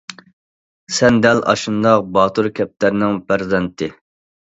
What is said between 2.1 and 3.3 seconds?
باتۇر كەپتەرنىڭ